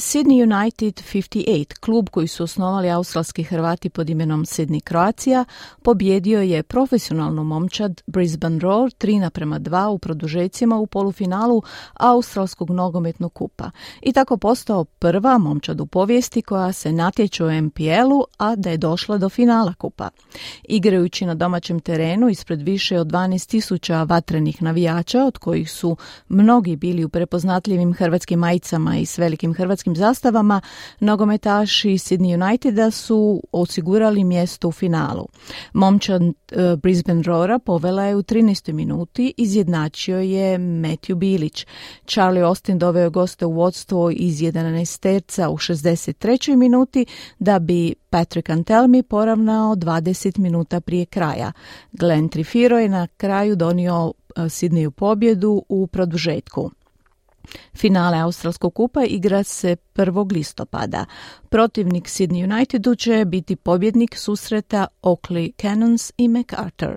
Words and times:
Sydney 0.00 0.42
United 0.42 0.94
58, 0.94 1.78
klub 1.80 2.08
koji 2.10 2.28
su 2.28 2.44
osnovali 2.44 2.90
australski 2.90 3.42
Hrvati 3.42 3.90
pod 3.90 4.10
imenom 4.10 4.44
Sydney 4.44 4.88
Croatia, 4.88 5.44
pobjedio 5.82 6.40
je 6.40 6.62
profesionalnu 6.62 7.44
momčad 7.44 8.02
Brisbane 8.06 8.58
Roar 8.58 8.90
3 8.90 9.20
naprema 9.20 9.58
2 9.58 9.86
u 9.86 9.98
produžecima 9.98 10.76
u 10.76 10.86
polufinalu 10.86 11.62
australskog 11.94 12.70
nogometnog 12.70 13.32
kupa 13.32 13.70
i 14.02 14.12
tako 14.12 14.36
postao 14.36 14.84
prva 14.84 15.38
momčad 15.38 15.80
u 15.80 15.86
povijesti 15.86 16.42
koja 16.42 16.72
se 16.72 16.92
natječe 16.92 17.44
u 17.44 17.62
MPL-u, 17.62 18.24
a 18.36 18.56
da 18.56 18.70
je 18.70 18.76
došla 18.76 19.18
do 19.18 19.28
finala 19.28 19.74
kupa. 19.74 20.10
Igrajući 20.62 21.26
na 21.26 21.34
domaćem 21.34 21.80
terenu 21.80 22.28
ispred 22.28 22.62
više 22.62 23.00
od 23.00 23.06
12.000 23.06 24.08
vatrenih 24.08 24.62
navijača, 24.62 25.24
od 25.24 25.38
kojih 25.38 25.70
su 25.70 25.96
mnogi 26.28 26.76
bili 26.76 27.04
u 27.04 27.08
prepoznatljivim 27.08 27.94
hrvatskim 27.94 28.38
majicama 28.38 28.96
i 28.96 29.06
s 29.06 29.18
velikim 29.18 29.54
hrvatskim 29.54 29.87
zastavama, 29.96 30.60
nogometaši 31.00 31.88
Sydney 31.88 32.44
Uniteda 32.44 32.90
su 32.90 33.42
osigurali 33.52 34.24
mjesto 34.24 34.68
u 34.68 34.72
finalu. 34.72 35.26
Momčad 35.72 36.22
uh, 36.22 36.32
Brisbane 36.82 37.22
Rora 37.22 37.58
povela 37.58 38.02
je 38.02 38.16
u 38.16 38.22
13. 38.22 38.72
minuti, 38.72 39.34
izjednačio 39.36 40.18
je 40.18 40.58
Matthew 40.58 41.14
Bilić. 41.14 41.66
Charlie 42.06 42.42
Austin 42.42 42.78
doveo 42.78 43.10
goste 43.10 43.46
u 43.46 43.52
vodstvo 43.52 44.10
iz 44.10 44.40
11 44.40 45.00
terca 45.00 45.48
u 45.48 45.56
63. 45.56 46.56
minuti 46.56 47.06
da 47.38 47.58
bi 47.58 47.94
Patrick 48.10 48.50
Antelmi 48.50 49.02
poravnao 49.02 49.76
20 49.76 50.38
minuta 50.38 50.80
prije 50.80 51.06
kraja. 51.06 51.52
Glenn 51.92 52.28
Trifiro 52.28 52.78
je 52.78 52.88
na 52.88 53.06
kraju 53.06 53.56
donio 53.56 54.06
uh, 54.06 54.12
Sydneyu 54.36 54.90
pobjedu 54.90 55.62
u 55.68 55.86
produžetku. 55.86 56.70
Finale 57.76 58.18
Australskog 58.18 58.74
kupa 58.74 59.04
igra 59.04 59.44
se 59.44 59.76
1. 59.94 60.32
listopada. 60.32 61.04
Protivnik 61.48 62.08
Sydney 62.08 62.44
Unitedu 62.44 62.94
će 62.94 63.24
biti 63.24 63.56
pobjednik 63.56 64.16
susreta 64.16 64.86
Oakley 65.02 65.52
Cannons 65.62 66.12
i 66.16 66.28
MacArthur. 66.28 66.96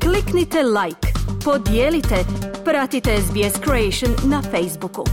Kliknite 0.00 0.62
like, 0.62 1.08
podijelite, 1.44 2.24
pratite 2.64 3.16
SBS 3.20 3.60
Creation 3.64 4.30
na 4.30 4.42
Facebooku. 4.42 5.04